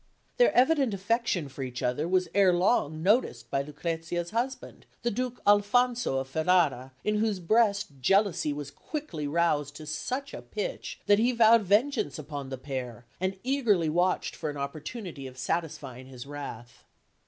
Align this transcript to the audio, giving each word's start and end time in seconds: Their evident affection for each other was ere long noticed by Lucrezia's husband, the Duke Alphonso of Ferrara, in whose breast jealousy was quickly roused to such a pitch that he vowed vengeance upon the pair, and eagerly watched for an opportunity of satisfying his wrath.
Their 0.37 0.51
evident 0.55 0.95
affection 0.95 1.47
for 1.47 1.61
each 1.61 1.83
other 1.83 2.07
was 2.07 2.27
ere 2.33 2.51
long 2.55 3.03
noticed 3.03 3.51
by 3.51 3.61
Lucrezia's 3.61 4.31
husband, 4.31 4.87
the 5.03 5.11
Duke 5.11 5.39
Alphonso 5.45 6.17
of 6.17 6.27
Ferrara, 6.27 6.93
in 7.03 7.19
whose 7.19 7.37
breast 7.39 7.89
jealousy 8.01 8.51
was 8.51 8.71
quickly 8.71 9.27
roused 9.27 9.75
to 9.75 9.85
such 9.85 10.33
a 10.33 10.41
pitch 10.41 10.99
that 11.05 11.19
he 11.19 11.31
vowed 11.31 11.61
vengeance 11.61 12.17
upon 12.17 12.49
the 12.49 12.57
pair, 12.57 13.05
and 13.19 13.37
eagerly 13.43 13.89
watched 13.89 14.35
for 14.35 14.49
an 14.49 14.57
opportunity 14.57 15.27
of 15.27 15.37
satisfying 15.37 16.07
his 16.07 16.25
wrath. 16.25 16.83